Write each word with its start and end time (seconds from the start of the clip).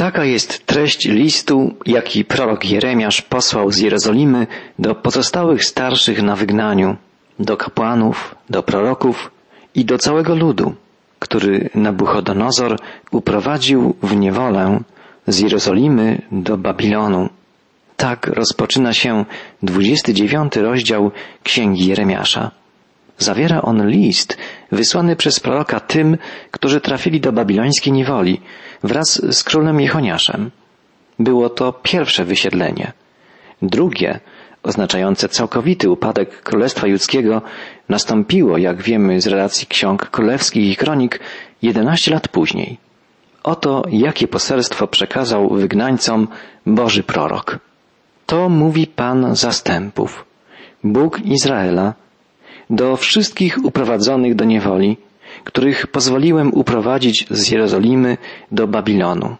Taka 0.00 0.24
jest 0.24 0.66
treść 0.66 1.08
listu, 1.08 1.74
jaki 1.86 2.24
prorok 2.24 2.64
Jeremiasz 2.64 3.22
posłał 3.22 3.72
z 3.72 3.78
Jerozolimy 3.78 4.46
do 4.78 4.94
pozostałych 4.94 5.64
starszych 5.64 6.22
na 6.22 6.36
wygnaniu, 6.36 6.96
do 7.38 7.56
kapłanów, 7.56 8.34
do 8.50 8.62
proroków 8.62 9.30
i 9.74 9.84
do 9.84 9.98
całego 9.98 10.34
ludu, 10.34 10.74
który 11.18 11.70
Nabuchodonozor 11.74 12.76
uprowadził 13.10 13.94
w 14.02 14.16
niewolę 14.16 14.80
z 15.26 15.38
Jerozolimy 15.38 16.22
do 16.32 16.56
Babilonu. 16.56 17.28
Tak 17.96 18.26
rozpoczyna 18.26 18.92
się 18.92 19.24
29 19.62 20.56
rozdział 20.56 21.10
Księgi 21.42 21.86
Jeremiasza. 21.86 22.50
Zawiera 23.20 23.62
on 23.62 23.88
list 23.88 24.38
wysłany 24.72 25.16
przez 25.16 25.40
proroka 25.40 25.80
tym, 25.80 26.18
którzy 26.50 26.80
trafili 26.80 27.20
do 27.20 27.32
babilońskiej 27.32 27.92
niewoli 27.92 28.40
wraz 28.82 29.34
z 29.36 29.44
królem 29.44 29.80
Jechoniaszem. 29.80 30.50
Było 31.18 31.48
to 31.48 31.72
pierwsze 31.72 32.24
wysiedlenie. 32.24 32.92
Drugie, 33.62 34.20
oznaczające 34.62 35.28
całkowity 35.28 35.90
upadek 35.90 36.42
Królestwa 36.42 36.86
Judzkiego, 36.86 37.42
nastąpiło, 37.88 38.58
jak 38.58 38.82
wiemy 38.82 39.20
z 39.20 39.26
relacji 39.26 39.66
ksiąg 39.66 40.10
królewskich 40.10 40.72
i 40.72 40.76
kronik, 40.76 41.20
11 41.62 42.10
lat 42.10 42.28
później. 42.28 42.78
Oto 43.42 43.84
jakie 43.90 44.28
poselstwo 44.28 44.86
przekazał 44.86 45.48
wygnańcom 45.48 46.28
Boży 46.66 47.02
prorok. 47.02 47.58
To 48.26 48.48
mówi 48.48 48.86
Pan 48.86 49.36
zastępów, 49.36 50.24
Bóg 50.84 51.20
Izraela, 51.20 51.94
do 52.70 52.96
wszystkich 52.96 53.64
uprowadzonych 53.64 54.34
do 54.34 54.44
niewoli, 54.44 54.96
których 55.44 55.86
pozwoliłem 55.86 56.54
uprowadzić 56.54 57.26
z 57.30 57.50
Jerozolimy 57.50 58.16
do 58.52 58.66
Babilonu. 58.66 59.36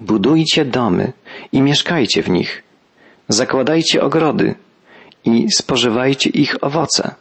Budujcie 0.00 0.64
domy 0.64 1.12
i 1.52 1.62
mieszkajcie 1.62 2.22
w 2.22 2.30
nich. 2.30 2.62
Zakładajcie 3.28 4.02
ogrody 4.02 4.54
i 5.24 5.46
spożywajcie 5.50 6.30
ich 6.30 6.64
owoce. 6.64 7.14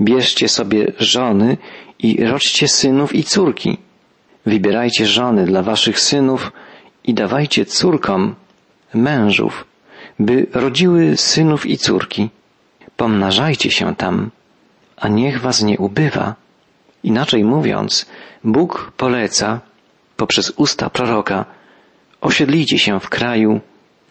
Bierzcie 0.00 0.48
sobie 0.48 0.92
żony 0.98 1.56
i 1.98 2.24
rodźcie 2.24 2.68
synów 2.68 3.14
i 3.14 3.24
córki. 3.24 3.78
Wybierajcie 4.46 5.06
żony 5.06 5.44
dla 5.44 5.62
waszych 5.62 6.00
synów 6.00 6.52
i 7.04 7.14
dawajcie 7.14 7.64
córkom 7.64 8.34
mężów, 8.94 9.66
by 10.18 10.46
rodziły 10.52 11.16
synów 11.16 11.66
i 11.66 11.78
córki. 11.78 12.30
Pomnażajcie 12.96 13.70
się 13.70 13.96
tam 13.96 14.30
a 15.00 15.08
niech 15.08 15.40
was 15.40 15.62
nie 15.62 15.78
ubywa. 15.78 16.34
Inaczej 17.02 17.44
mówiąc, 17.44 18.06
Bóg 18.44 18.92
poleca 18.96 19.60
poprzez 20.16 20.52
usta 20.56 20.90
proroka, 20.90 21.44
osiedlijcie 22.20 22.78
się 22.78 23.00
w 23.00 23.08
kraju, 23.08 23.60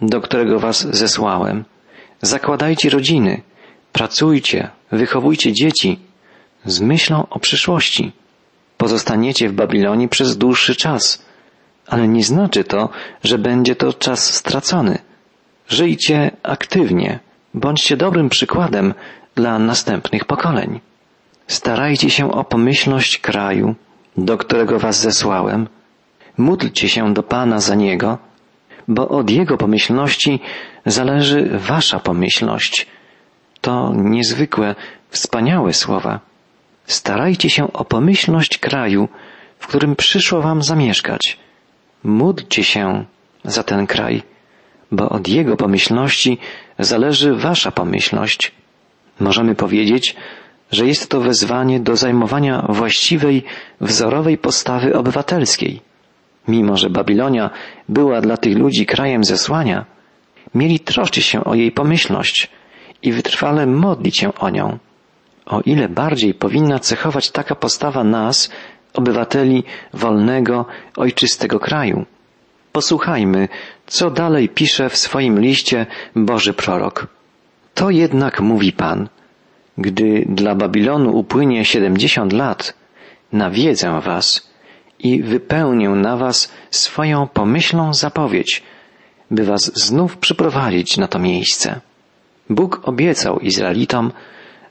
do 0.02 0.21
którego 0.21 0.59
was 0.59 0.88
zesłałem. 0.95 1.65
Zakładajcie 2.21 2.89
rodziny, 2.89 3.41
pracujcie, 3.93 4.69
wychowujcie 4.91 5.53
dzieci 5.53 5.99
z 6.65 6.80
myślą 6.81 7.25
o 7.30 7.39
przyszłości. 7.39 8.11
Pozostaniecie 8.77 9.49
w 9.49 9.53
Babilonie 9.53 10.08
przez 10.08 10.38
dłuższy 10.38 10.75
czas, 10.75 11.25
ale 11.88 12.08
nie 12.08 12.23
znaczy 12.23 12.63
to, 12.63 12.89
że 13.23 13.38
będzie 13.38 13.75
to 13.75 13.93
czas 13.93 14.33
stracony. 14.33 14.97
Żyjcie 15.69 16.31
aktywnie, 16.43 17.19
bądźcie 17.53 17.97
dobrym 17.97 18.30
przykładem 18.30 18.93
dla 19.38 19.59
następnych 19.59 20.25
pokoleń. 20.25 20.80
Starajcie 21.47 22.09
się 22.09 22.31
o 22.31 22.43
pomyślność 22.43 23.17
kraju, 23.17 23.75
do 24.17 24.38
którego 24.38 24.80
was 24.80 24.95
zesłałem. 24.99 25.67
Módlcie 26.38 26.89
się 26.89 27.13
do 27.13 27.23
Pana 27.23 27.59
za 27.59 27.75
niego, 27.75 28.17
bo 28.88 29.09
od 29.19 29.30
jego 29.30 29.58
pomyślności 29.58 30.39
zależy 30.85 31.39
wasza 31.69 31.99
pomyślność. 31.99 32.88
To 33.61 33.93
niezwykłe, 33.95 34.75
wspaniałe 35.09 35.73
słowa. 35.73 36.20
Starajcie 36.86 37.49
się 37.49 37.73
o 37.73 37.86
pomyślność 37.86 38.58
kraju, 38.58 39.09
w 39.59 39.67
którym 39.67 39.95
przyszło 39.95 40.42
wam 40.42 40.61
zamieszkać. 40.61 41.23
Módlcie 42.03 42.64
się 42.64 43.05
za 43.43 43.64
ten 43.64 43.87
kraj, 43.87 44.23
bo 44.92 45.09
od 45.09 45.27
jego 45.27 45.58
pomyślności 45.58 46.37
zależy 46.80 47.36
wasza 47.36 47.71
pomyślność. 47.71 48.42
Możemy 49.20 49.55
powiedzieć, 49.55 50.16
że 50.72 50.88
jest 50.88 51.10
to 51.10 51.22
wezwanie 51.22 51.80
do 51.80 51.95
zajmowania 51.95 52.66
właściwej, 52.70 53.44
wzorowej 53.82 54.38
postawy 54.38 54.95
obywatelskiej. 54.95 55.82
Mimo, 56.48 56.78
że 56.78 56.89
Babilonia 56.89 57.50
była 57.89 58.22
dla 58.22 58.38
tych 58.38 58.58
ludzi 58.58 58.86
krajem 58.86 59.23
zesłania, 59.23 59.86
mieli 60.56 60.80
troszczyć 60.80 61.26
się 61.26 61.44
o 61.44 61.56
jej 61.56 61.72
pomyślność 61.72 62.50
i 63.04 63.11
wytrwale 63.11 63.66
modlić 63.66 64.17
się 64.17 64.33
o 64.33 64.50
nią. 64.50 64.77
O 65.45 65.61
ile 65.61 65.89
bardziej 65.89 66.33
powinna 66.33 66.80
cechować 66.80 67.32
taka 67.32 67.56
postawa 67.56 68.04
nas, 68.04 68.52
obywateli 68.94 69.64
wolnego, 69.94 70.66
ojczystego 70.95 71.60
kraju. 71.60 72.06
Posłuchajmy, 72.72 73.48
co 73.88 74.11
dalej 74.11 74.50
pisze 74.50 74.89
w 74.89 74.98
swoim 74.98 75.39
liście 75.39 75.86
Boży 76.16 76.54
prorok. 76.54 77.17
To 77.77 77.89
jednak 77.89 78.42
mówi 78.42 78.73
Pan, 78.73 79.10
gdy 79.77 80.26
dla 80.30 80.55
Babilonu 80.55 81.17
upłynie 81.17 81.65
siedemdziesiąt 81.65 82.33
lat, 82.33 82.73
nawiedzę 83.32 84.02
was 84.02 84.49
i 84.99 85.23
wypełnię 85.23 85.89
na 85.89 86.17
was 86.17 86.52
swoją 86.71 87.27
pomyślną 87.27 87.93
zapowiedź, 87.93 88.64
by 89.32 89.43
was 89.43 89.71
znów 89.86 90.17
przyprowadzić 90.17 90.98
na 90.98 91.08
to 91.08 91.20
miejsce. 91.20 91.82
Bóg 92.49 92.82
obiecał 92.83 93.39
Izraelitom, 93.39 94.11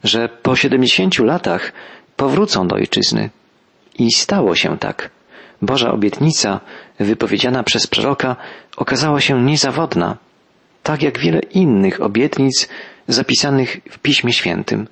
że 0.05 0.29
po 0.29 0.57
siedemdziesięciu 0.57 1.25
latach 1.25 1.73
powrócą 2.17 2.69
do 2.69 2.77
ojczyzny. 2.77 3.31
I 3.99 4.13
stało 4.13 4.55
się 4.55 4.79
tak. 4.79 5.11
Boża 5.63 5.93
obietnica, 5.93 6.61
wypowiedziana 7.01 7.63
przez 7.63 7.87
proroka, 7.87 8.37
okazała 8.77 9.21
się 9.21 9.45
niezawodna, 9.45 10.17
tak 10.83 11.03
jak 11.03 11.19
wiele 11.19 11.41
innych 11.41 12.01
obietnic 12.01 12.69
zapisanych 13.09 13.81
w 13.91 13.99
Piśmie 13.99 14.33
Świętym. 14.33 14.89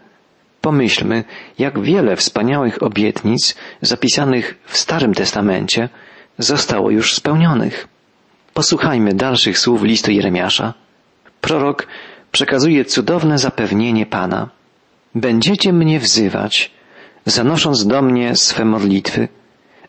Pomyślmy, 0.60 1.24
jak 1.58 1.80
wiele 1.80 2.16
wspaniałych 2.16 2.82
obietnic 2.82 3.54
zapisanych 3.82 4.58
w 4.66 4.76
Starym 4.76 5.14
Testamencie 5.14 5.88
zostało 6.38 6.90
już 6.90 7.14
spełnionych. 7.14 7.88
Posłuchajmy 8.54 9.14
dalszych 9.14 9.58
słów 9.58 9.82
listu 9.82 10.10
Jeremiasza. 10.10 10.74
Prorok 11.40 11.86
przekazuje 12.32 12.84
cudowne 12.84 13.38
zapewnienie 13.38 14.06
Pana. 14.06 14.48
Będziecie 15.14 15.72
mnie 15.72 16.00
wzywać, 16.00 16.70
zanosząc 17.26 17.86
do 17.86 18.02
mnie 18.02 18.36
swe 18.36 18.64
modlitwy, 18.64 19.28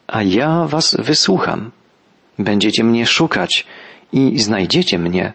a 0.08 0.24
ja 0.24 0.66
was 0.68 0.96
wysłucham. 1.00 1.72
Będziecie 2.40 2.84
mnie 2.84 3.06
szukać 3.06 3.66
i 4.14 4.40
znajdziecie 4.40 5.00
mnie, 5.00 5.34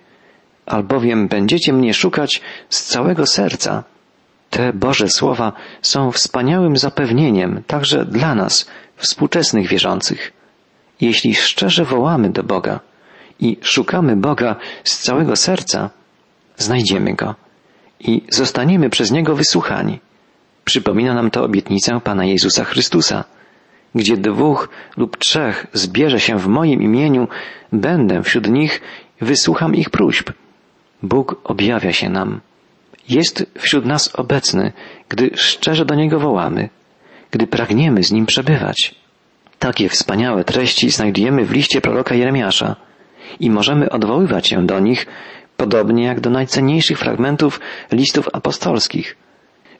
albowiem 0.66 1.28
będziecie 1.28 1.72
mnie 1.72 1.94
szukać 1.94 2.40
z 2.68 2.84
całego 2.84 3.26
serca. 3.26 3.84
Te 4.50 4.72
Boże 4.72 5.08
słowa 5.08 5.52
są 5.82 6.12
wspaniałym 6.12 6.76
zapewnieniem 6.76 7.62
także 7.66 8.04
dla 8.04 8.34
nas, 8.34 8.70
współczesnych 8.96 9.68
wierzących. 9.68 10.32
Jeśli 11.00 11.34
szczerze 11.34 11.84
wołamy 11.84 12.30
do 12.30 12.42
Boga 12.42 12.80
i 13.40 13.56
szukamy 13.62 14.16
Boga 14.16 14.56
z 14.84 14.98
całego 14.98 15.36
serca, 15.36 15.90
znajdziemy 16.56 17.14
Go 17.14 17.34
i 18.00 18.22
zostaniemy 18.28 18.90
przez 18.90 19.10
Niego 19.10 19.36
wysłuchani. 19.36 19.98
Przypomina 20.64 21.14
nam 21.14 21.30
to 21.30 21.44
obietnicę 21.44 22.00
Pana 22.04 22.24
Jezusa 22.24 22.64
Chrystusa. 22.64 23.24
Gdzie 23.94 24.16
dwóch 24.16 24.68
lub 24.96 25.16
trzech 25.16 25.66
zbierze 25.72 26.20
się 26.20 26.38
w 26.38 26.46
moim 26.46 26.82
imieniu, 26.82 27.28
będę 27.72 28.22
wśród 28.22 28.48
nich, 28.48 28.80
wysłucham 29.20 29.74
ich 29.74 29.90
próśb. 29.90 30.30
Bóg 31.02 31.40
objawia 31.44 31.92
się 31.92 32.08
nam 32.08 32.40
jest 33.08 33.46
wśród 33.58 33.84
nas 33.84 34.14
obecny, 34.14 34.72
gdy 35.08 35.30
szczerze 35.34 35.84
do 35.84 35.94
Niego 35.94 36.20
wołamy, 36.20 36.68
gdy 37.30 37.46
pragniemy 37.46 38.02
z 38.02 38.12
Nim 38.12 38.26
przebywać. 38.26 38.94
Takie 39.58 39.88
wspaniałe 39.88 40.44
treści 40.44 40.90
znajdujemy 40.90 41.44
w 41.44 41.52
liście 41.52 41.80
proroka 41.80 42.14
Jeremiasza 42.14 42.76
i 43.40 43.50
możemy 43.50 43.90
odwoływać 43.90 44.48
się 44.48 44.66
do 44.66 44.80
nich, 44.80 45.06
podobnie 45.56 46.04
jak 46.04 46.20
do 46.20 46.30
najcenniejszych 46.30 46.98
fragmentów 46.98 47.60
listów 47.92 48.28
apostolskich. 48.32 49.16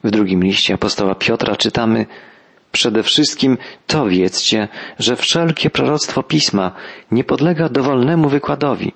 W 0.03 0.11
drugim 0.11 0.43
liście 0.43 0.73
apostoła 0.73 1.15
Piotra 1.15 1.55
czytamy 1.55 2.05
Przede 2.71 3.03
wszystkim 3.03 3.57
to 3.87 4.05
wiedzcie, 4.05 4.67
że 4.99 5.15
wszelkie 5.15 5.69
proroctwo 5.69 6.23
pisma 6.23 6.71
nie 7.11 7.23
podlega 7.23 7.69
dowolnemu 7.69 8.29
wykładowi, 8.29 8.93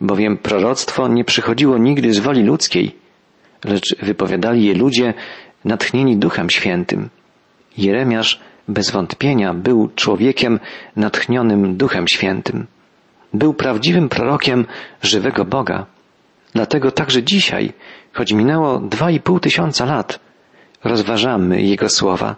bowiem 0.00 0.36
proroctwo 0.36 1.08
nie 1.08 1.24
przychodziło 1.24 1.78
nigdy 1.78 2.14
z 2.14 2.18
woli 2.18 2.42
ludzkiej, 2.42 2.96
lecz 3.64 3.96
wypowiadali 4.02 4.64
je 4.64 4.74
ludzie 4.74 5.14
natchnieni 5.64 6.16
Duchem 6.16 6.50
Świętym. 6.50 7.08
Jeremiasz 7.78 8.40
bez 8.68 8.90
wątpienia 8.90 9.54
był 9.54 9.88
człowiekiem 9.94 10.60
natchnionym 10.96 11.76
Duchem 11.76 12.08
Świętym. 12.08 12.66
był 13.34 13.54
prawdziwym 13.54 14.08
prorokiem 14.08 14.66
żywego 15.02 15.44
Boga. 15.44 15.86
Dlatego 16.54 16.90
także 16.90 17.22
dzisiaj, 17.22 17.72
choć 18.12 18.32
minęło 18.32 18.78
dwa 18.78 19.10
i 19.10 19.20
pół 19.20 19.40
tysiąca 19.40 19.84
lat, 19.84 20.20
rozważamy 20.84 21.62
Jego 21.62 21.88
słowa 21.88 22.36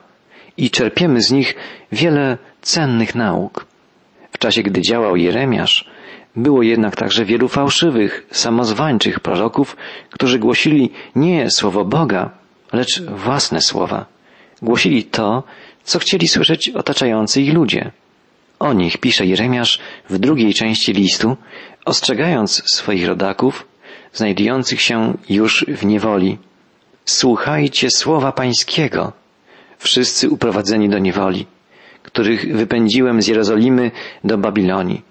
i 0.56 0.70
czerpiemy 0.70 1.22
z 1.22 1.32
nich 1.32 1.54
wiele 1.92 2.38
cennych 2.62 3.14
nauk. 3.14 3.66
W 4.32 4.38
czasie, 4.38 4.62
gdy 4.62 4.80
działał 4.82 5.16
Jeremiasz, 5.16 5.90
było 6.36 6.62
jednak 6.62 6.96
także 6.96 7.24
wielu 7.24 7.48
fałszywych, 7.48 8.26
samozwańczych 8.30 9.20
proroków, 9.20 9.76
którzy 10.10 10.38
głosili 10.38 10.90
nie 11.14 11.50
słowo 11.50 11.84
Boga, 11.84 12.30
lecz 12.72 13.02
własne 13.02 13.60
słowa. 13.60 14.06
Głosili 14.62 15.04
to, 15.04 15.42
co 15.84 15.98
chcieli 15.98 16.28
słyszeć 16.28 16.68
otaczający 16.68 17.42
ich 17.42 17.54
ludzie. 17.54 17.90
O 18.58 18.72
nich 18.72 18.98
pisze 18.98 19.26
Jeremiasz 19.26 19.78
w 20.10 20.18
drugiej 20.18 20.54
części 20.54 20.92
listu, 20.92 21.36
ostrzegając 21.84 22.62
swoich 22.74 23.06
rodaków, 23.06 23.66
znajdujących 24.12 24.80
się 24.80 25.14
już 25.28 25.64
w 25.68 25.84
niewoli. 25.84 26.38
Słuchajcie 27.04 27.90
słowa 27.90 28.32
Pańskiego, 28.32 29.12
wszyscy 29.78 30.30
uprowadzeni 30.30 30.88
do 30.88 30.98
niewoli, 30.98 31.46
których 32.02 32.56
wypędziłem 32.56 33.22
z 33.22 33.26
Jerozolimy 33.26 33.90
do 34.24 34.38
Babilonii. 34.38 35.02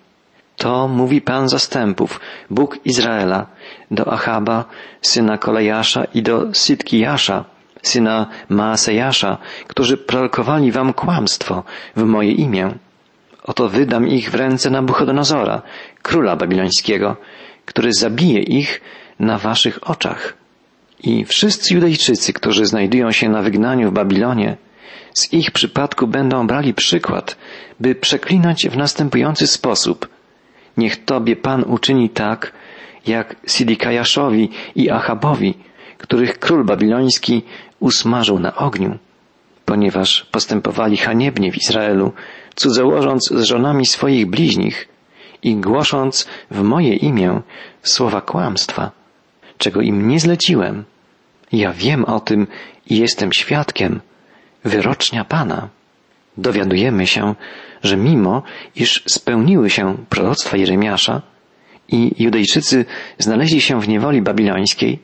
To 0.57 0.88
mówi 0.88 1.22
Pan 1.22 1.50
zastępów, 1.50 2.19
Bóg 2.50 2.80
Izraela, 2.86 3.48
do 3.92 4.13
Achaba, 4.13 4.66
syna 5.02 5.38
Kolejasza 5.38 6.04
i 6.13 6.22
do 6.22 6.54
Sytkijasza, 6.54 7.46
syna 7.81 8.28
Maasejasza, 8.50 9.38
którzy 9.68 9.98
prorokowali 9.98 10.72
wam 10.72 10.94
kłamstwo 10.94 11.63
w 11.96 12.04
moje 12.04 12.31
imię. 12.31 12.72
Oto 13.44 13.69
wydam 13.69 14.07
ich 14.07 14.31
w 14.31 14.36
ręce 14.36 14.69
Nabuchodonozora, 14.69 15.62
króla 16.02 16.36
babilońskiego, 16.36 17.16
który 17.66 17.94
zabije 17.94 18.42
ich 18.42 18.81
na 19.19 19.38
waszych 19.38 19.90
oczach. 19.90 20.34
I 21.04 21.25
wszyscy 21.25 21.74
Judejczycy, 21.74 22.34
którzy 22.34 22.66
znajdują 22.66 23.12
się 23.12 23.30
na 23.30 23.42
wygnaniu 23.42 23.90
w 23.90 23.94
Babilonie, 23.94 24.57
z 25.13 25.34
ich 25.34 25.52
przypadku 25.52 26.07
będą 26.07 26.48
brali 26.48 26.74
przykład, 26.74 27.38
by 27.80 27.96
przeklinać 27.96 28.68
w 28.69 28.78
następujący 28.78 29.48
sposób. 29.48 30.14
Niech 30.77 31.06
Tobie 31.06 31.36
Pan 31.36 31.63
uczyni 31.63 32.10
tak, 32.10 32.51
jak 33.07 33.36
Sidikajaszowi 33.48 34.50
i 34.75 34.89
Achabowi, 34.89 35.54
których 35.98 36.39
król 36.39 36.66
babiloński 36.66 37.44
usmażył 37.80 38.39
na 38.39 38.56
ogniu, 38.56 38.98
ponieważ 39.66 40.24
postępowali 40.31 40.98
haniebnie 40.98 41.51
w 41.51 41.57
Izraelu, 41.57 42.12
cudzołożąc 42.56 43.30
z 43.30 43.44
żonami 43.44 43.86
swoich 43.86 44.25
bliźnich 44.25 44.88
i 45.44 45.56
głosząc 45.56 46.27
w 46.51 46.62
moje 46.62 46.95
imię 46.95 47.42
słowa 47.83 48.21
kłamstwa, 48.21 48.92
czego 49.57 49.81
im 49.81 50.07
nie 50.07 50.19
zleciłem. 50.19 50.83
Ja 51.51 51.71
wiem 51.74 52.06
o 52.06 52.19
tym 52.19 52.48
i 52.89 52.98
jestem 52.98 53.33
świadkiem 53.33 54.01
wyrocznia 54.63 55.25
Pana. 55.25 55.69
Dowiadujemy 56.38 57.07
się, 57.07 57.36
że 57.85 57.97
mimo 57.97 58.43
iż 58.75 59.03
spełniły 59.05 59.69
się 59.69 59.97
proroctwa 60.09 60.57
Jeremiasza 60.57 61.21
i 61.87 62.23
Judejczycy 62.23 62.85
znaleźli 63.17 63.61
się 63.61 63.81
w 63.81 63.87
niewoli 63.87 64.21
babilońskiej, 64.21 64.99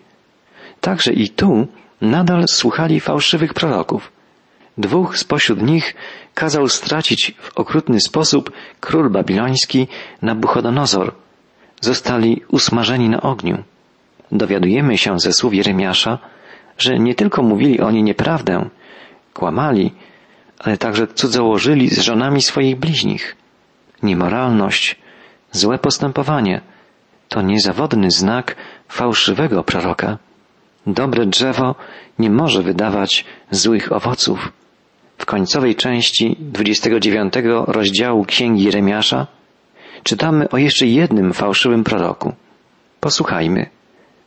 także 0.82 1.14
i 1.14 1.30
tu 1.30 1.68
nadal 2.02 2.48
słuchali 2.48 3.00
fałszywych 3.00 3.54
proroków. 3.54 4.12
Dwóch 4.78 5.18
spośród 5.18 5.62
nich 5.62 5.96
kazał 6.34 6.68
stracić 6.68 7.34
w 7.40 7.58
okrutny 7.58 8.00
sposób 8.00 8.52
król 8.80 9.10
babiloński 9.10 9.88
Nabuchodonozor. 10.22 11.14
Zostali 11.82 12.42
usmażeni 12.48 13.10
na 13.10 13.22
ogniu. 13.22 13.64
Dowiadujemy 14.32 14.98
się 14.98 15.20
ze 15.20 15.34
słów 15.34 15.54
Jeremiasza, 15.54 16.18
że 16.78 17.00
nie 17.00 17.16
tylko 17.16 17.44
mówili 17.44 17.80
oni 17.80 18.04
nieprawdę, 18.04 18.70
kłamali, 19.34 19.92
ale 20.64 20.78
także 20.78 21.08
cudzołożyli 21.08 21.90
z 21.90 22.00
żonami 22.00 22.42
swoich 22.42 22.80
bliźnich. 22.80 23.36
Niemoralność, 24.04 24.96
złe 25.52 25.80
postępowanie 25.80 26.62
to 27.30 27.42
niezawodny 27.42 28.12
znak 28.12 28.56
fałszywego 28.88 29.64
proroka. 29.64 30.18
Dobre 30.88 31.26
drzewo 31.26 31.76
nie 32.20 32.30
może 32.30 32.64
wydawać 32.64 33.26
złych 33.52 33.92
owoców. 33.92 34.52
W 35.18 35.26
końcowej 35.26 35.76
części 35.76 36.36
29 36.40 37.34
rozdziału 37.68 38.26
Księgi 38.26 38.64
Jeremiasza 38.64 39.28
czytamy 40.04 40.50
o 40.50 40.58
jeszcze 40.58 40.86
jednym 40.86 41.34
fałszywym 41.34 41.84
proroku. 41.84 42.34
Posłuchajmy. 43.00 43.70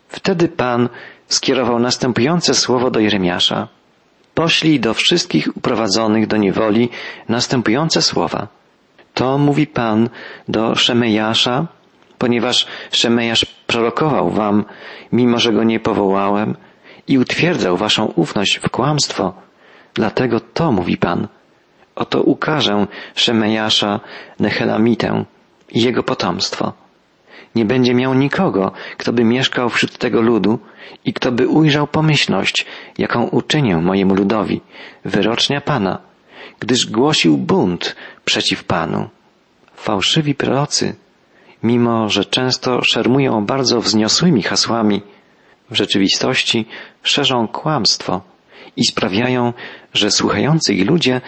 Wtedy 0.08 0.48
Pan 0.48 0.88
skierował 1.28 1.78
następujące 1.78 2.54
słowo 2.54 2.90
do 2.90 3.00
Jeremiasza. 3.00 3.68
Poślij 4.34 4.80
do 4.80 4.94
wszystkich 4.94 5.56
uprowadzonych 5.56 6.26
do 6.26 6.36
niewoli 6.36 6.88
następujące 7.28 8.02
słowa. 8.02 8.48
To 9.14 9.38
mówi 9.38 9.66
Pan 9.66 10.08
do 10.48 10.74
Szemejasza, 10.74 11.66
ponieważ 12.18 12.66
Szemejasz 12.90 13.44
prorokował 13.66 14.30
wam, 14.30 14.64
mimo 15.12 15.38
że 15.38 15.52
go 15.52 15.64
nie 15.64 15.80
powołałem 15.80 16.56
i 17.08 17.18
utwierdzał 17.18 17.76
waszą 17.76 18.04
ufność 18.04 18.56
w 18.56 18.70
kłamstwo. 18.70 19.34
Dlatego 19.94 20.40
to 20.40 20.72
mówi 20.72 20.96
Pan. 20.96 21.28
Oto 21.94 22.22
ukażę 22.22 22.86
Szemejasza 23.14 24.00
Nehelamitę 24.40 25.24
i 25.70 25.82
jego 25.82 26.02
potomstwo. 26.02 26.83
Nie 27.54 27.64
będzie 27.64 27.94
miał 27.94 28.14
nikogo, 28.14 28.72
kto 28.96 29.12
by 29.12 29.24
mieszkał 29.24 29.68
wśród 29.68 29.98
tego 29.98 30.20
ludu 30.22 30.58
i 31.04 31.12
kto 31.12 31.32
by 31.32 31.48
ujrzał 31.48 31.86
pomyślność, 31.86 32.66
jaką 32.98 33.28
uczynię 33.28 33.76
mojemu 33.76 34.14
ludowi, 34.14 34.60
wyrocznia 35.04 35.60
Pana, 35.60 35.98
gdyż 36.60 36.86
głosił 36.86 37.36
bunt 37.36 37.96
przeciw 38.24 38.64
Panu. 38.64 39.08
Fałszywi 39.74 40.34
prorocy 40.34 40.94
mimo 41.64 42.08
że 42.08 42.24
często 42.24 42.82
szermują 42.82 43.46
bardzo 43.46 43.80
wzniosłymi 43.80 44.42
hasłami, 44.42 45.02
w 45.70 45.74
rzeczywistości 45.76 46.66
szerzą 47.02 47.48
kłamstwo 47.48 48.20
i 48.76 48.84
sprawiają, 48.84 49.52
że 49.92 50.10
słuchający 50.10 50.74
ich 50.74 50.86
ludzie 50.86 51.20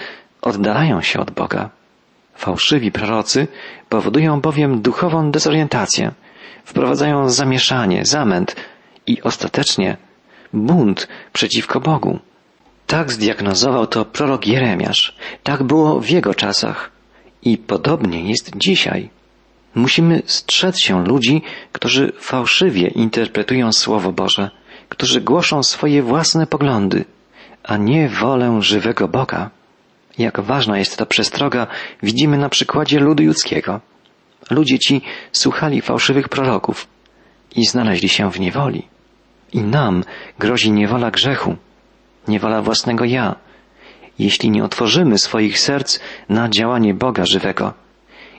oddalają 0.43 1.02
się 1.02 1.20
od 1.20 1.31
Boga. 1.31 1.70
Fałszywi 2.37 2.93
prorocy 2.93 3.49
powodują 3.88 4.41
bowiem 4.41 4.81
duchową 4.83 5.31
dezorientację, 5.31 6.12
wprowadzają 6.65 7.29
zamieszanie, 7.29 8.05
zamęt 8.05 8.57
i 9.07 9.23
ostatecznie 9.23 9.97
bunt 10.52 11.09
przeciwko 11.33 11.81
Bogu. 11.81 12.19
Tak 12.87 13.12
zdiagnozował 13.12 13.87
to 13.87 14.05
prorok 14.05 14.47
Jeremiasz. 14.47 15.16
Tak 15.43 15.62
było 15.62 16.00
w 16.00 16.11
jego 16.11 16.35
czasach 16.35 16.90
i 17.43 17.59
podobnie 17.59 18.31
jest 18.31 18.57
dzisiaj. 18.57 19.11
Musimy 19.75 20.23
strzec 20.26 20.78
się 20.78 21.05
ludzi, 21.05 21.43
którzy 21.73 22.12
fałszywie 22.21 22.87
interpretują 22.88 23.73
Słowo 23.73 24.12
Boże, 24.12 24.50
którzy 24.88 25.21
głoszą 25.21 25.62
swoje 25.62 26.02
własne 26.02 26.47
poglądy, 26.47 27.05
a 27.64 27.76
nie 27.76 28.09
wolę 28.09 28.59
żywego 28.62 29.09
Boga. 29.09 29.50
Jak 30.18 30.40
ważna 30.40 30.78
jest 30.78 30.96
ta 30.96 31.06
przestroga, 31.06 31.66
widzimy 32.02 32.38
na 32.38 32.49
przykładzie 32.49 33.00
ludu 33.00 33.23
judzkiego. 33.23 33.80
Ludzie 34.50 34.78
ci 34.78 35.02
słuchali 35.32 35.80
fałszywych 35.80 36.28
proroków 36.28 36.87
i 37.56 37.66
znaleźli 37.66 38.08
się 38.08 38.30
w 38.30 38.40
niewoli. 38.40 38.88
I 39.52 39.61
nam 39.61 40.04
grozi 40.38 40.73
niewola 40.73 41.11
grzechu, 41.11 41.56
niewola 42.28 42.62
własnego 42.62 43.04
ja, 43.04 43.35
jeśli 44.18 44.50
nie 44.50 44.64
otworzymy 44.64 45.18
swoich 45.18 45.58
serc 45.58 46.00
na 46.28 46.49
działanie 46.49 46.94
Boga 46.94 47.26
żywego 47.26 47.75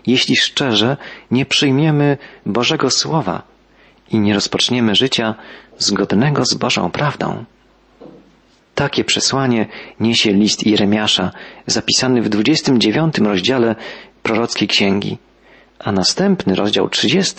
jeśli 0.08 0.36
szczerze 0.38 0.98
nie 1.32 1.46
przyjmiemy 1.46 2.18
Bożego 2.46 2.90
Słowa 2.90 3.44
i 4.12 4.20
nie 4.20 4.34
rozpoczniemy 4.34 4.96
życia 4.96 5.36
zgodnego 5.78 6.46
z 6.46 6.54
Bożą 6.54 6.92
prawdą. 6.92 7.46
Takie 8.78 9.04
przesłanie 9.04 9.66
niesie 10.00 10.32
list 10.32 10.68
Jeremiasza, 10.68 11.32
zapisany 11.66 12.22
w 12.22 12.30
29 12.30 13.18
rozdziale 13.18 13.76
prorockiej 14.24 14.68
księgi, 14.68 15.18
a 15.80 15.92
następny 15.92 16.56
rozdział 16.56 16.90
30 16.90 17.36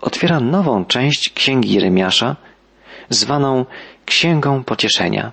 otwiera 0.00 0.40
nową 0.40 0.84
część 0.84 1.32
księgi 1.32 1.72
Jeremiasza, 1.72 2.36
zwaną 3.08 3.64
Księgą 4.04 4.64
Pocieszenia. 4.64 5.32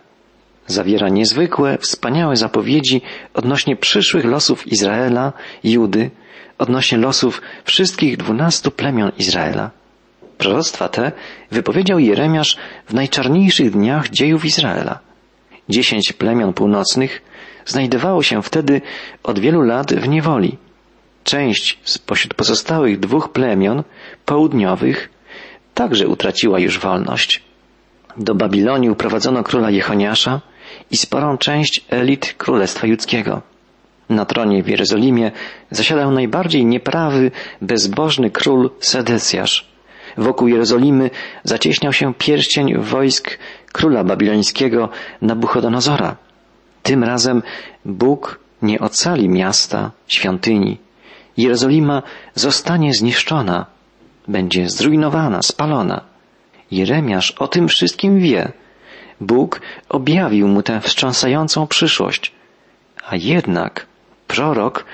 Zawiera 0.68 1.10
niezwykłe, 1.10 1.78
wspaniałe 1.78 2.36
zapowiedzi 2.36 3.02
odnośnie 3.34 3.76
przyszłych 3.76 4.26
losów 4.26 4.68
Izraela, 4.68 5.34
Judy, 5.64 6.12
odnośnie 6.58 6.98
losów 6.98 7.42
wszystkich 7.64 8.18
dwunastu 8.18 8.72
plemion 8.72 9.12
Izraela. 9.18 9.72
Proroctwa 10.38 10.90
te 10.90 11.12
wypowiedział 11.52 12.00
Jeremiasz 12.00 12.58
w 12.88 12.94
najczarniejszych 12.94 13.72
dniach 13.72 14.10
dziejów 14.10 14.46
Izraela. 14.46 15.07
Dziesięć 15.70 16.14
plemion 16.14 16.54
północnych 16.54 17.22
znajdowało 17.66 18.24
się 18.24 18.44
wtedy 18.44 18.82
od 19.24 19.40
wielu 19.40 19.62
lat 19.62 19.94
w 19.94 20.08
niewoli. 20.08 20.58
część 21.24 21.80
spośród 21.84 22.34
pozostałych 22.34 23.00
dwóch 23.00 23.30
plemion 23.30 23.84
południowych 24.26 25.10
także 25.74 26.08
utraciła 26.08 26.60
już 26.60 26.80
wolność. 26.80 27.42
Do 28.18 28.36
Babilonii 28.36 28.90
uprowadzono 28.90 29.44
króla 29.44 29.70
Jechoniasza 29.70 30.42
i 30.92 30.98
sporą 30.98 31.38
część 31.38 31.86
elit 31.90 32.34
Królestwa 32.38 32.88
Judzkiego. 32.88 33.42
Na 34.10 34.26
tronie 34.26 34.64
w 34.64 34.68
Jerozolimie 34.68 35.32
zasiadał 35.72 36.12
najbardziej 36.12 36.66
nieprawy, 36.66 37.32
bezbożny 37.62 38.32
król 38.32 38.70
Sedecjasz. 38.80 39.68
Wokół 40.18 40.48
Jerozolimy 40.48 41.10
zacieśniał 41.44 41.94
się 41.94 42.14
pierścień 42.14 42.78
wojsk 42.78 43.38
króla 43.78 44.04
babilońskiego 44.04 44.90
Nabuchodonozora. 45.22 46.16
Tym 46.84 47.04
razem 47.04 47.44
Bóg 47.86 48.40
nie 48.62 48.80
ocali 48.80 49.30
miasta, 49.30 49.92
świątyni. 50.08 50.78
Jerozolima 51.38 52.04
zostanie 52.36 52.94
zniszczona, 52.94 53.66
będzie 54.28 54.70
zrujnowana, 54.70 55.42
spalona. 55.42 56.02
Jeremiasz 56.72 57.32
o 57.32 57.48
tym 57.48 57.68
wszystkim 57.68 58.20
wie. 58.20 58.52
Bóg 59.22 59.62
objawił 59.90 60.48
mu 60.48 60.62
tę 60.64 60.82
wstrząsającą 60.82 61.68
przyszłość. 61.68 62.32
A 63.10 63.16
jednak 63.16 63.86
prorok 64.28 64.86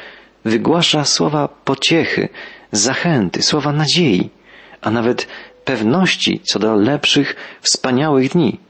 wygłasza 0.46 1.06
słowa 1.06 1.48
pociechy, 1.48 2.30
zachęty, 2.72 3.42
słowa 3.42 3.72
nadziei, 3.72 4.30
a 4.82 4.92
nawet 4.92 5.28
pewności 5.66 6.40
co 6.40 6.60
do 6.60 6.76
lepszych, 6.76 7.36
wspaniałych 7.62 8.32
dni. 8.32 8.63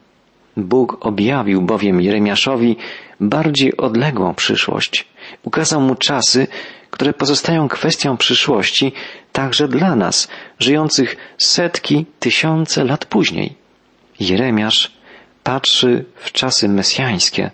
Bóg 0.58 0.98
objawił 1.06 1.62
bowiem 1.62 2.02
Jeremiaszowi 2.02 2.76
bardziej 3.20 3.78
odległą 3.78 4.34
przyszłość. 4.34 5.08
Ukazał 5.44 5.82
mu 5.82 5.96
czasy, 5.96 6.48
które 6.90 7.14
pozostają 7.14 7.68
kwestią 7.68 8.18
przyszłości 8.18 8.92
także 9.32 9.68
dla 9.68 9.96
nas, 9.96 10.28
żyjących 10.60 11.18
setki, 11.38 12.06
tysiące 12.20 12.84
lat 12.84 13.06
później. 13.06 13.56
Jeremiasz 14.20 14.92
patrzy 15.44 16.06
w 16.16 16.32
czasy 16.32 16.70
mesjańskie. 16.70 17.52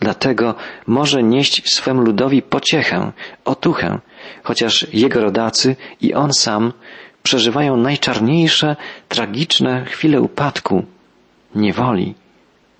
Dlatego 0.00 0.54
może 0.86 1.22
nieść 1.22 1.74
swemu 1.74 2.02
ludowi 2.02 2.42
pociechę, 2.42 3.12
otuchę, 3.44 3.98
chociaż 4.42 4.86
jego 4.92 5.20
rodacy 5.20 5.76
i 6.00 6.14
on 6.14 6.32
sam 6.32 6.72
przeżywają 7.22 7.76
najczarniejsze, 7.76 8.76
tragiczne 9.08 9.84
chwile 9.84 10.20
upadku, 10.20 10.84
niewoli. 11.54 12.14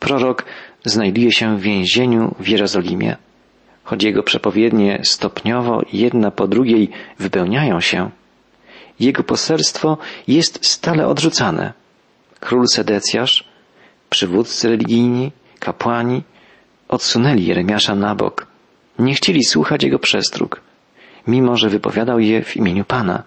Prorok 0.04 0.44
znajduje 0.84 1.32
się 1.32 1.56
w 1.56 1.60
więzieniu 1.60 2.34
w 2.38 2.48
Jerozolimie. 2.48 3.16
Choć 3.84 4.02
jego 4.02 4.22
przepowiednie 4.22 5.00
stopniowo 5.02 5.82
jedna 5.92 6.30
po 6.30 6.48
drugiej 6.48 6.90
wypełniają 7.18 7.80
się, 7.80 8.10
jego 9.00 9.22
poselstwo 9.22 9.98
jest 10.28 10.66
stale 10.66 11.06
odrzucane. 11.06 11.72
Król 12.40 12.66
Sedecjasz, 12.68 13.44
przywódcy 14.10 14.68
religijni, 14.68 15.32
kapłani 15.58 16.22
odsunęli 16.88 17.44
Jeremiasza 17.44 17.94
na 17.94 18.14
bok. 18.14 18.46
Nie 18.98 19.14
chcieli 19.14 19.44
słuchać 19.44 19.82
jego 19.84 19.98
przestróg, 19.98 20.60
mimo 21.26 21.56
że 21.56 21.68
wypowiadał 21.68 22.20
je 22.20 22.42
w 22.42 22.56
imieniu 22.56 22.84
Pana. 22.84 23.22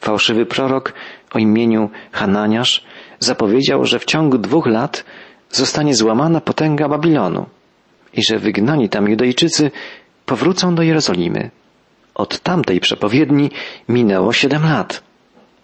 Fałszywy 0.00 0.46
prorok 0.46 0.92
o 1.32 1.38
imieniu 1.38 1.90
Hananiasz 2.12 2.84
zapowiedział, 3.18 3.84
że 3.84 3.98
w 3.98 4.04
ciągu 4.04 4.38
dwóch 4.38 4.66
lat 4.66 5.04
zostanie 5.56 5.94
złamana 5.94 6.40
potęga 6.40 6.88
Babilonu 6.88 7.46
i 8.12 8.22
że 8.22 8.38
wygnani 8.38 8.88
tam 8.88 9.08
Judejczycy 9.08 9.70
powrócą 10.26 10.74
do 10.74 10.82
Jerozolimy. 10.82 11.50
Od 12.14 12.40
tamtej 12.40 12.80
przepowiedni 12.80 13.50
minęło 13.88 14.32
siedem 14.32 14.62
lat. 14.62 15.02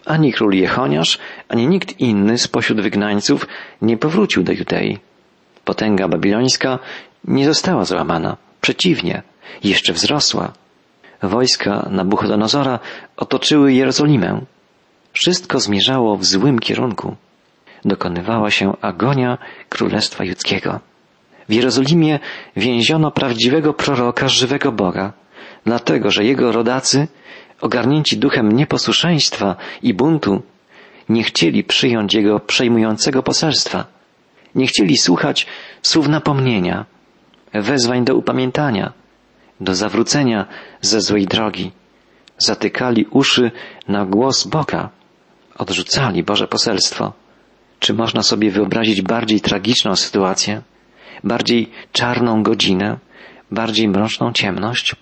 Ani 0.07 0.33
król 0.33 0.55
Jechoniasz, 0.55 1.19
ani 1.49 1.67
nikt 1.67 2.01
inny 2.01 2.39
spośród 2.39 2.81
wygnańców 2.81 3.47
nie 3.83 3.97
powrócił 3.97 4.43
do 4.43 4.53
Judei. 4.53 4.99
Potęga 5.65 6.09
babilońska 6.09 6.79
nie 7.25 7.47
została 7.47 7.85
złamana. 7.85 8.37
Przeciwnie, 8.61 9.23
jeszcze 9.65 9.93
wzrosła. 9.93 10.53
Wojska 11.23 11.89
Nabuchodonozora 11.91 12.79
otoczyły 13.17 13.73
Jerozolimę. 13.73 14.41
Wszystko 15.13 15.61
zmierzało 15.61 16.17
w 16.17 16.25
złym 16.25 16.59
kierunku. 16.59 17.17
Dokonywała 17.85 18.51
się 18.51 18.73
agonia 18.81 19.39
Królestwa 19.69 20.25
Judzkiego. 20.25 20.81
W 21.49 21.53
Jerozolimie 21.53 22.19
więziono 22.57 23.11
prawdziwego 23.11 23.75
proroka 23.75 24.29
żywego 24.29 24.73
Boga, 24.73 25.13
dlatego 25.65 26.11
że 26.11 26.25
jego 26.25 26.53
rodacy, 26.53 27.09
ogarnięci 27.61 28.19
duchem 28.19 28.53
nieposłuszeństwa 28.53 29.57
i 29.83 29.95
buntu, 29.95 30.43
nie 31.09 31.23
chcieli 31.23 31.65
przyjąć 31.65 32.15
jego 32.15 32.41
przejmującego 32.41 33.23
poselstwa, 33.23 33.85
nie 34.55 34.67
chcieli 34.67 34.99
słuchać 34.99 35.47
słów 35.83 36.09
napomnienia, 36.09 36.85
wezwań 37.55 38.05
do 38.05 38.15
upamiętania, 38.15 38.93
do 39.61 39.75
zawrócenia 39.75 40.47
ze 40.81 41.01
złej 41.01 41.27
drogi. 41.27 41.73
Zatykali 42.39 43.07
uszy 43.11 43.51
na 43.89 44.07
głos 44.07 44.47
Boga, 44.47 44.91
odrzucali 45.59 46.23
Boże 46.23 46.49
poselstwo. 46.49 47.22
Czy 47.83 47.95
można 47.95 48.23
sobie 48.23 48.51
wyobrazić 48.51 49.03
bardziej 49.03 49.41
tragiczną 49.41 49.97
sytuację, 49.97 50.63
bardziej 51.25 51.71
czarną 51.93 52.43
godzinę, 52.43 52.99
bardziej 53.51 53.89
mroczną 53.89 54.33
ciemność? 54.33 54.97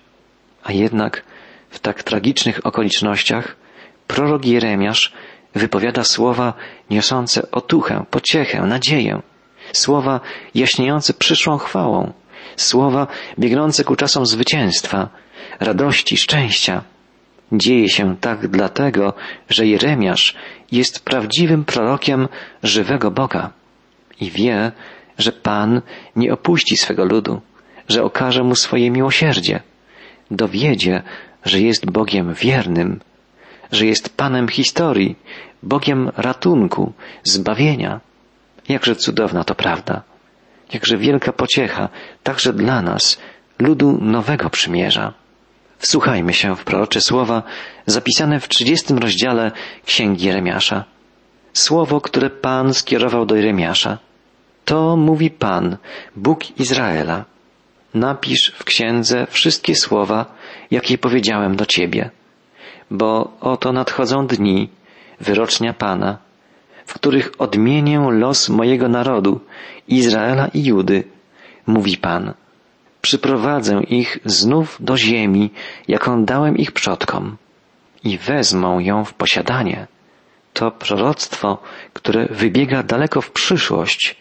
A 0.63 0.71
jednak 0.71 1.23
w 1.69 1.79
tak 1.79 2.03
tragicznych 2.03 2.65
okolicznościach 2.65 3.55
prorok 4.07 4.45
Jeremiasz 4.45 5.13
wypowiada 5.55 6.03
słowa 6.03 6.53
niosące 6.89 7.51
otuchę, 7.51 8.05
pociechę, 8.09 8.61
nadzieję, 8.61 9.21
słowa 9.73 10.19
jaśniejące 10.55 11.13
przyszłą 11.13 11.57
chwałą, 11.57 12.13
słowa 12.55 13.07
biegnące 13.39 13.83
ku 13.83 13.95
czasom 13.95 14.25
zwycięstwa, 14.25 15.09
radości, 15.59 16.17
szczęścia. 16.17 16.83
Dzieje 17.51 17.89
się 17.89 18.17
tak 18.17 18.47
dlatego, 18.47 19.13
że 19.49 19.67
Jeremiasz 19.67 20.35
jest 20.71 21.05
prawdziwym 21.05 21.65
prorokiem 21.65 22.27
żywego 22.63 23.11
Boga 23.11 23.51
i 24.19 24.31
wie, 24.31 24.71
że 25.17 25.31
Pan 25.31 25.81
nie 26.15 26.33
opuści 26.33 26.77
swego 26.77 27.05
ludu, 27.05 27.41
że 27.87 28.03
okaże 28.03 28.43
mu 28.43 28.55
swoje 28.55 28.91
miłosierdzie. 28.91 29.61
Dowiedzie, 30.31 31.01
że 31.45 31.59
jest 31.59 31.91
Bogiem 31.91 32.33
wiernym, 32.33 32.99
że 33.71 33.85
jest 33.85 34.17
Panem 34.17 34.47
historii, 34.47 35.15
Bogiem 35.63 36.11
ratunku, 36.17 36.93
zbawienia. 37.23 37.99
Jakże 38.69 38.95
cudowna 38.95 39.43
to 39.43 39.55
prawda. 39.55 40.01
Jakże 40.73 40.97
wielka 40.97 41.33
pociecha, 41.33 41.89
także 42.23 42.53
dla 42.53 42.81
nas, 42.81 43.19
ludu 43.59 43.97
nowego 44.01 44.49
przymierza. 44.49 45.13
Wsłuchajmy 45.81 46.33
się 46.33 46.55
w 46.55 46.63
prorocze 46.63 47.01
słowa 47.01 47.43
zapisane 47.85 48.39
w 48.39 48.47
trzydziestym 48.47 48.97
rozdziale 48.97 49.51
Księgi 49.85 50.25
Jeremiasza. 50.25 50.83
Słowo, 51.53 52.01
które 52.01 52.29
Pan 52.29 52.73
skierował 52.73 53.25
do 53.25 53.35
Jeremiasza. 53.35 53.97
To 54.65 54.97
mówi 54.97 55.31
Pan, 55.31 55.77
Bóg 56.15 56.59
Izraela. 56.59 57.25
Napisz 57.93 58.53
w 58.55 58.63
księdze 58.63 59.27
wszystkie 59.29 59.75
słowa, 59.75 60.25
jakie 60.71 60.97
powiedziałem 60.97 61.55
do 61.55 61.65
Ciebie. 61.65 62.09
Bo 62.91 63.37
oto 63.41 63.71
nadchodzą 63.71 64.27
dni, 64.27 64.69
wyrocznia 65.19 65.73
Pana, 65.73 66.17
w 66.85 66.93
których 66.93 67.31
odmienię 67.37 68.07
los 68.11 68.49
mojego 68.49 68.89
narodu, 68.89 69.39
Izraela 69.87 70.47
i 70.47 70.63
Judy, 70.63 71.03
mówi 71.67 71.97
Pan. 71.97 72.33
Przyprowadzę 73.01 73.81
ich 73.87 74.19
znów 74.25 74.77
do 74.79 74.97
ziemi, 74.97 75.51
jaką 75.87 76.25
dałem 76.25 76.57
ich 76.57 76.71
przodkom, 76.71 77.37
i 78.03 78.17
wezmą 78.17 78.79
ją 78.79 79.05
w 79.05 79.13
posiadanie. 79.13 79.87
To 80.53 80.71
proroctwo, 80.71 81.57
które 81.93 82.27
wybiega 82.31 82.83
daleko 82.83 83.21
w 83.21 83.31
przyszłość. 83.31 84.15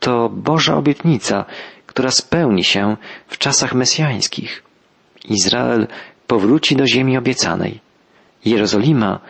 To 0.00 0.28
Boża 0.28 0.76
obietnica, 0.76 1.44
która 1.86 2.10
spełni 2.10 2.64
się 2.64 2.96
w 3.28 3.38
czasach 3.38 3.74
mesjańskich. 3.74 4.62
Izrael 5.24 5.86
powróci 6.26 6.76
do 6.76 6.86
ziemi 6.86 7.18
obiecanej. 7.18 7.80
Jerozolima 8.44 9.20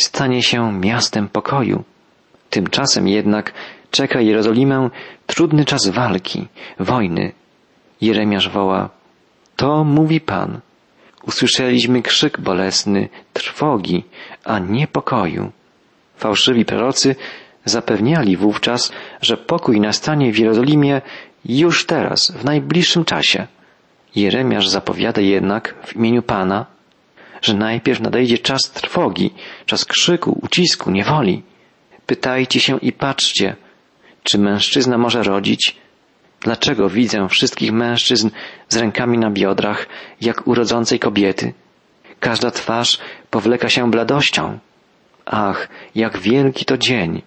stanie 0.00 0.42
się 0.42 0.80
miastem 0.80 1.28
pokoju. 1.28 1.84
Tymczasem 2.50 3.08
jednak 3.08 3.52
czeka 3.90 4.20
Jerozolimę 4.20 4.90
trudny 5.26 5.64
czas 5.64 5.88
walki, 5.88 6.46
wojny. 6.80 7.32
Jeremiasz 8.04 8.48
woła, 8.48 8.90
to 9.56 9.84
mówi 9.84 10.20
Pan. 10.20 10.60
Usłyszeliśmy 11.26 12.02
krzyk 12.02 12.40
bolesny, 12.40 13.08
trwogi, 13.32 14.04
a 14.44 14.58
nie 14.58 14.86
pokoju. 14.86 15.52
Fałszywi 16.16 16.64
prorocy 16.64 17.16
zapewniali 17.64 18.36
wówczas, 18.36 18.92
że 19.20 19.36
pokój 19.36 19.80
nastanie 19.80 20.32
w 20.32 20.38
Jerozolimie 20.38 21.02
już 21.44 21.86
teraz, 21.86 22.30
w 22.30 22.44
najbliższym 22.44 23.04
czasie. 23.04 23.46
Jeremiasz 24.16 24.68
zapowiada 24.68 25.20
jednak 25.20 25.74
w 25.86 25.96
imieniu 25.96 26.22
Pana, 26.22 26.66
że 27.42 27.54
najpierw 27.54 28.00
nadejdzie 28.00 28.38
czas 28.38 28.70
trwogi, 28.70 29.30
czas 29.66 29.84
krzyku, 29.84 30.38
ucisku, 30.42 30.90
niewoli. 30.90 31.42
Pytajcie 32.06 32.60
się 32.60 32.78
i 32.78 32.92
patrzcie, 32.92 33.56
czy 34.22 34.38
mężczyzna 34.38 34.98
może 34.98 35.22
rodzić? 35.22 35.76
Dlaczego 36.44 36.88
widzę 36.88 37.28
wszystkich 37.28 37.72
mężczyzn 37.72 38.30
z 38.68 38.76
rękami 38.76 39.18
na 39.18 39.30
biodrach, 39.30 39.86
jak 40.20 40.46
urodzącej 40.46 40.98
kobiety? 40.98 41.52
Każda 42.20 42.50
twarz 42.50 42.98
powleka 43.30 43.68
się 43.68 43.90
bladością. 43.90 44.58
Ach, 45.26 45.68
jak 45.94 46.18
wielki 46.18 46.64
to 46.64 46.78
dzień! 46.78 47.22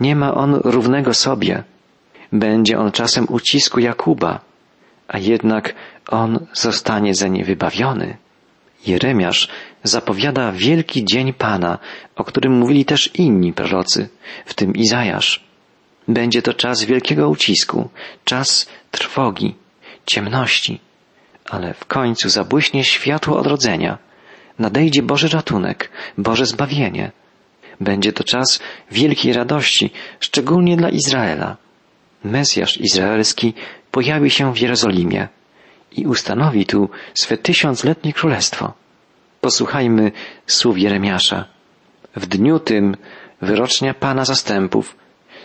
Nie 0.00 0.16
ma 0.16 0.34
on 0.34 0.54
równego 0.54 1.14
sobie. 1.14 1.62
Będzie 2.32 2.78
on 2.78 2.92
czasem 2.92 3.26
ucisku 3.28 3.80
Jakuba, 3.80 4.40
a 5.08 5.18
jednak 5.18 5.74
on 6.08 6.46
zostanie 6.52 7.12
nie 7.30 7.44
wybawiony. 7.44 8.16
Jeremiasz 8.86 9.48
zapowiada 9.82 10.52
wielki 10.52 11.04
dzień 11.04 11.32
Pana, 11.32 11.78
o 12.16 12.24
którym 12.24 12.52
mówili 12.58 12.84
też 12.84 13.10
inni 13.14 13.52
prorocy, 13.52 14.08
w 14.46 14.54
tym 14.54 14.74
Izajasz. 14.74 15.49
Będzie 16.08 16.42
to 16.42 16.54
czas 16.54 16.84
wielkiego 16.84 17.28
ucisku, 17.28 17.88
czas 18.24 18.68
trwogi, 18.90 19.54
ciemności, 20.06 20.80
ale 21.50 21.74
w 21.74 21.84
końcu 21.84 22.28
zabłyśnie 22.28 22.84
światło 22.84 23.38
odrodzenia. 23.38 23.98
Nadejdzie 24.58 25.02
Boży 25.02 25.28
ratunek, 25.28 25.90
Boże 26.18 26.46
zbawienie. 26.46 27.12
Będzie 27.80 28.12
to 28.12 28.24
czas 28.24 28.60
wielkiej 28.90 29.32
radości, 29.32 29.90
szczególnie 30.20 30.76
dla 30.76 30.88
Izraela. 30.88 31.56
Mesjasz 32.24 32.80
izraelski 32.80 33.54
pojawi 33.90 34.30
się 34.30 34.54
w 34.54 34.58
Jerozolimie 34.58 35.28
i 35.92 36.06
ustanowi 36.06 36.66
tu 36.66 36.90
swe 37.14 37.38
tysiącletnie 37.38 38.12
królestwo. 38.12 38.72
Posłuchajmy 39.40 40.12
słów 40.46 40.78
Jeremiasza. 40.78 41.44
W 42.16 42.26
dniu 42.26 42.58
tym 42.58 42.96
wyrocznia 43.42 43.94
Pana 43.94 44.24
zastępów 44.24 44.96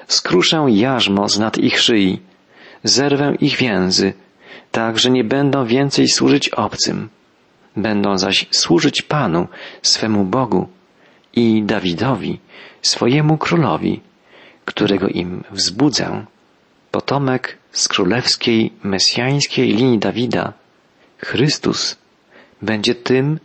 skruszę 0.08 0.66
jarzmo 0.70 1.30
z 1.30 1.40
nad 1.40 1.58
ich 1.58 1.80
szyi, 1.80 2.20
zerwę 2.84 3.36
ich 3.40 3.58
więzy, 3.58 4.14
tak, 4.72 5.00
że 5.00 5.10
nie 5.12 5.24
będą 5.24 5.66
więcej 5.66 6.08
służyć 6.08 6.50
obcym. 6.50 7.10
Będą 7.78 8.18
zaś 8.18 8.46
służyć 8.52 9.02
Panu, 9.02 9.48
swemu 9.82 10.24
Bogu 10.24 10.68
i 11.34 11.64
Dawidowi, 11.64 12.40
swojemu 12.82 13.38
królowi, 13.38 14.02
którego 14.66 15.08
im 15.08 15.44
wzbudzę. 15.52 16.26
Potomek 16.92 17.58
z 17.72 17.88
królewskiej, 17.88 18.74
mesjańskiej 18.84 19.74
linii 19.74 20.00
Dawida, 20.00 20.54
Chrystus, 21.18 21.98
będzie 22.62 22.96
tym, 22.96 23.40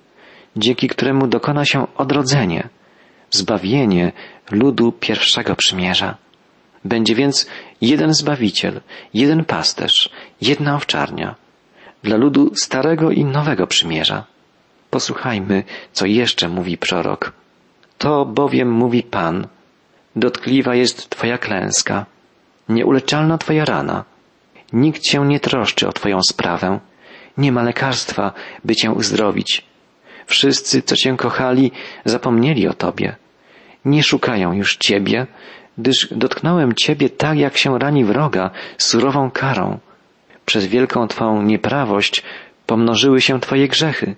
dzięki 0.56 0.88
któremu 0.88 1.26
dokona 1.26 1.64
się 1.64 1.86
odrodzenie, 1.96 2.68
zbawienie 3.30 4.12
ludu 4.50 4.92
pierwszego 4.92 5.56
przymierza. 5.56 6.16
Będzie 6.84 7.14
więc 7.14 7.46
jeden 7.80 8.14
Zbawiciel, 8.14 8.80
jeden 9.14 9.44
pasterz, 9.44 10.10
jedna 10.40 10.76
owczarnia 10.76 11.34
dla 12.02 12.16
ludu 12.16 12.54
starego 12.54 13.10
i 13.10 13.24
nowego 13.24 13.66
przymierza. 13.66 14.24
Posłuchajmy, 14.90 15.64
co 15.92 16.06
jeszcze 16.06 16.48
mówi 16.48 16.78
prorok. 16.78 17.32
To 17.98 18.24
bowiem 18.24 18.70
mówi 18.72 19.02
Pan, 19.02 19.46
dotkliwa 20.16 20.74
jest 20.74 21.10
Twoja 21.10 21.38
klęska, 21.38 22.06
nieuleczalna 22.68 23.38
Twoja 23.38 23.64
rana. 23.64 24.04
Nikt 24.72 25.06
się 25.06 25.26
nie 25.26 25.40
troszczy 25.40 25.88
o 25.88 25.92
Twoją 25.92 26.22
sprawę, 26.22 26.80
nie 27.38 27.52
ma 27.52 27.62
lekarstwa, 27.62 28.32
by 28.64 28.76
Cię 28.76 28.90
uzdrowić. 28.90 29.64
Wszyscy, 30.26 30.82
co 30.82 30.96
Cię 30.96 31.16
kochali, 31.16 31.72
zapomnieli 32.04 32.68
o 32.68 32.74
Tobie. 32.74 33.16
Nie 33.84 34.02
szukają 34.02 34.52
już 34.52 34.76
Ciebie, 34.76 35.26
gdyż 35.80 36.08
dotknąłem 36.10 36.74
Ciebie 36.74 37.10
tak, 37.10 37.38
jak 37.38 37.56
się 37.56 37.78
rani 37.78 38.04
wroga, 38.04 38.50
surową 38.78 39.30
karą. 39.30 39.78
Przez 40.46 40.66
wielką 40.66 41.08
Twą 41.08 41.42
nieprawość 41.42 42.22
pomnożyły 42.66 43.20
się 43.20 43.40
Twoje 43.40 43.68
grzechy. 43.68 44.16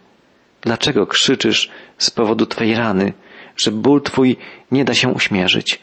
Dlaczego 0.61 1.07
krzyczysz 1.07 1.71
z 1.99 2.11
powodu 2.11 2.47
Twej 2.47 2.75
rany, 2.75 3.13
że 3.57 3.71
ból 3.71 4.03
Twój 4.03 4.37
nie 4.71 4.85
da 4.85 4.95
się 4.95 5.09
uśmierzyć? 5.09 5.79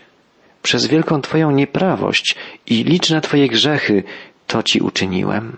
Przez 0.62 0.86
wielką 0.86 1.22
Twoją 1.22 1.52
nieprawość 1.52 2.36
i 2.68 2.84
liczne 2.84 3.22
Twoje 3.22 3.48
grzechy 3.48 4.04
to 4.48 4.64
Ci 4.64 4.80
uczyniłem. 4.82 5.58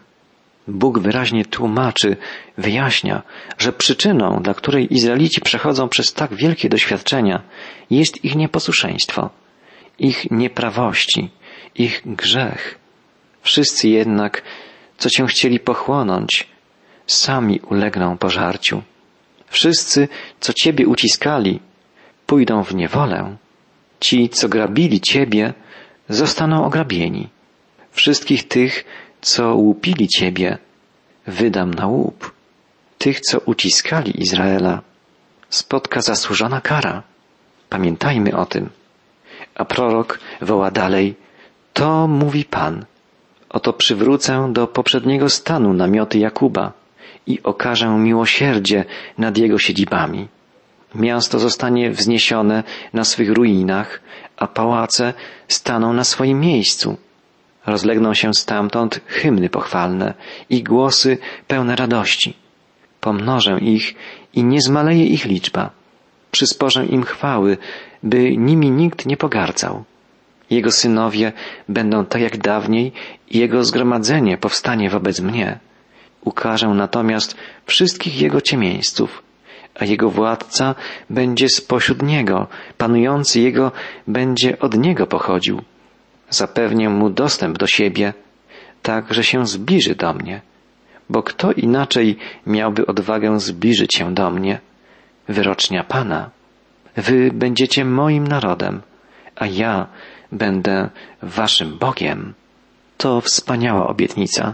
Bóg 0.68 1.00
wyraźnie 1.00 1.46
tłumaczy, 1.46 2.18
wyjaśnia, 2.58 3.22
że 3.58 3.74
przyczyną, 3.74 4.40
dla 4.42 4.54
której 4.54 4.94
Izraelici 4.94 5.42
przechodzą 5.42 5.90
przez 5.90 6.14
tak 6.14 6.34
wielkie 6.34 6.70
doświadczenia, 6.70 7.42
jest 7.90 8.26
ich 8.26 8.36
nieposłuszeństwo 8.36 9.30
ich 10.00 10.32
nieprawości, 10.32 11.30
ich 11.76 12.02
grzech. 12.06 12.80
Wszyscy 13.42 13.90
jednak, 13.90 14.42
co 14.98 15.10
cię 15.10 15.26
chcieli 15.26 15.60
pochłonąć, 15.60 16.48
sami 17.08 17.60
ulegną 17.60 18.18
pożarciu. 18.18 18.82
Wszyscy, 19.48 20.08
co 20.40 20.54
ciebie 20.54 20.88
uciskali, 20.88 21.60
pójdą 22.26 22.64
w 22.64 22.76
niewolę. 22.76 23.38
Ci, 24.00 24.30
co 24.30 24.50
grabili 24.50 25.02
ciebie, 25.02 25.54
zostaną 26.10 26.66
ograbieni. 26.66 27.30
Wszystkich 27.92 28.48
tych, 28.48 28.86
co 29.22 29.56
łupili 29.56 30.08
ciebie, 30.08 30.58
wydam 31.28 31.74
na 31.74 31.88
łup. 31.88 32.34
Tych, 32.98 33.20
co 33.22 33.40
uciskali 33.40 34.22
Izraela, 34.22 34.82
spotka 35.50 36.02
zasłużona 36.02 36.62
kara. 36.62 37.04
Pamiętajmy 37.70 38.38
o 38.38 38.46
tym. 38.46 38.70
A 39.56 39.66
prorok 39.66 40.20
woła 40.42 40.72
dalej, 40.72 41.16
to 41.74 42.08
mówi 42.08 42.46
Pan. 42.46 42.86
Oto 43.50 43.74
przywrócę 43.74 44.50
do 44.54 44.68
poprzedniego 44.68 45.30
stanu 45.30 45.74
namioty 45.74 46.20
Jakuba 46.20 46.72
i 47.28 47.44
okażę 47.44 47.88
miłosierdzie 47.90 48.86
nad 49.18 49.38
jego 49.38 49.60
siedzibami. 49.60 50.28
Miasto 50.96 51.40
zostanie 51.40 51.92
wzniesione 51.92 52.64
na 52.94 53.04
swych 53.04 53.30
ruinach, 53.30 54.02
a 54.38 54.48
pałace 54.48 55.14
staną 55.48 55.94
na 55.94 56.04
swoim 56.04 56.40
miejscu. 56.40 56.98
Rozlegną 57.66 58.14
się 58.14 58.34
stamtąd 58.34 59.02
hymny 59.08 59.50
pochwalne 59.50 60.14
i 60.50 60.64
głosy 60.64 61.18
pełne 61.48 61.76
radości. 61.76 62.34
Pomnożę 63.02 63.60
ich 63.60 63.96
i 64.34 64.44
nie 64.44 64.62
zmaleje 64.62 65.06
ich 65.06 65.26
liczba. 65.26 65.81
Przysporzę 66.32 66.86
im 66.86 67.04
chwały, 67.04 67.58
by 68.04 68.38
nimi 68.38 68.72
nikt 68.72 69.06
nie 69.06 69.18
pogardzał. 69.18 69.84
Jego 70.50 70.72
synowie 70.72 71.34
będą 71.70 72.06
tak 72.06 72.22
jak 72.22 72.38
dawniej 72.38 72.92
i 73.30 73.40
jego 73.40 73.64
zgromadzenie 73.64 74.38
powstanie 74.38 74.90
wobec 74.90 75.20
mnie. 75.20 75.60
Ukażę 76.22 76.68
natomiast 76.68 77.36
wszystkich 77.66 78.22
jego 78.22 78.42
ciemieńców, 78.42 79.24
a 79.80 79.86
jego 79.86 80.10
władca 80.10 80.76
będzie 81.10 81.50
spośród 81.50 82.02
niego, 82.02 82.48
panujący 82.78 83.40
jego 83.40 83.72
będzie 84.08 84.60
od 84.60 84.78
niego 84.78 85.08
pochodził. 85.08 85.62
Zapewnię 86.30 86.90
mu 86.90 87.10
dostęp 87.10 87.58
do 87.58 87.68
siebie, 87.68 88.14
tak, 88.82 89.14
że 89.14 89.24
się 89.24 89.48
zbliży 89.48 89.96
do 89.96 90.14
mnie. 90.14 90.42
Bo 91.10 91.24
kto 91.24 91.52
inaczej 91.52 92.18
miałby 92.48 92.86
odwagę 92.86 93.40
zbliżyć 93.40 93.96
się 93.96 94.14
do 94.14 94.32
mnie? 94.32 94.60
Wyrocznia 95.32 95.84
Pana. 95.84 96.30
Wy 96.98 97.32
będziecie 97.34 97.86
moim 97.86 98.28
narodem, 98.28 98.82
a 99.36 99.46
ja 99.48 99.88
będę 100.32 100.90
waszym 101.22 101.78
Bogiem. 101.78 102.34
To 102.98 103.22
wspaniała 103.22 103.88
obietnica. 103.88 104.54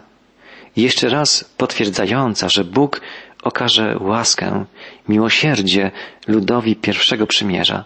Jeszcze 0.76 1.10
raz 1.10 1.44
potwierdzająca, 1.58 2.50
że 2.50 2.64
Bóg 2.64 3.02
okaże 3.44 3.98
łaskę, 4.00 4.66
miłosierdzie 5.08 5.92
ludowi 6.28 6.76
pierwszego 6.76 7.28
przymierza. 7.28 7.86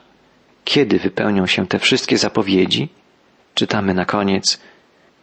Kiedy 0.66 1.00
wypełnią 1.00 1.48
się 1.48 1.68
te 1.68 1.80
wszystkie 1.80 2.18
zapowiedzi? 2.18 2.90
Czytamy 3.54 3.94
na 3.94 4.06
koniec. 4.06 4.60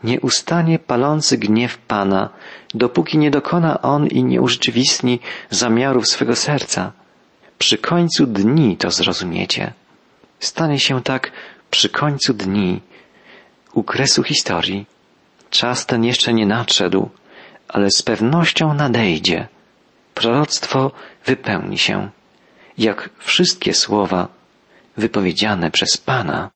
Nie 0.05 0.21
ustanie 0.21 0.79
palący 0.79 1.39
gniew 1.39 1.79
Pana, 1.79 2.29
dopóki 2.75 3.19
nie 3.19 3.31
dokona 3.31 3.83
On 3.83 4.07
i 4.07 4.25
nie 4.25 4.41
urzeczywistni 4.43 5.21
zamiarów 5.51 6.09
swego 6.09 6.37
serca. 6.37 6.93
Przy 7.59 7.79
końcu 7.79 8.27
dni 8.27 8.77
to 8.77 8.91
zrozumiecie. 8.91 9.73
Stanie 10.41 10.79
się 10.81 11.03
tak 11.03 11.33
przy 11.71 11.89
końcu 11.89 12.35
dni, 12.35 12.81
u 13.73 13.83
kresu 13.83 14.23
historii. 14.23 14.87
Czas 15.51 15.87
ten 15.87 16.05
jeszcze 16.05 16.33
nie 16.33 16.47
nadszedł, 16.47 17.09
ale 17.69 17.91
z 17.91 18.03
pewnością 18.03 18.75
nadejdzie. 18.75 19.49
Proroctwo 20.15 20.91
wypełni 21.27 21.79
się, 21.79 22.11
jak 22.79 23.11
wszystkie 23.19 23.75
słowa 23.75 24.29
wypowiedziane 24.97 25.71
przez 25.71 25.97
Pana. 25.97 26.51